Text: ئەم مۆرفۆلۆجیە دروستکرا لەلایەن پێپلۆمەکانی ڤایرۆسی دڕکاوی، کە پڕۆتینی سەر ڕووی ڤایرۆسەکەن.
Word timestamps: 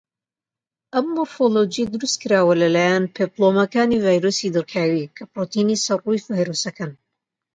ئەم 0.93 1.05
مۆرفۆلۆجیە 1.15 1.85
دروستکرا 1.93 2.39
لەلایەن 2.61 3.05
پێپلۆمەکانی 3.15 4.01
ڤایرۆسی 4.05 4.53
دڕکاوی، 4.55 5.11
کە 5.15 5.23
پڕۆتینی 5.31 5.81
سەر 5.85 5.97
ڕووی 6.05 6.23
ڤایرۆسەکەن. 6.29 6.91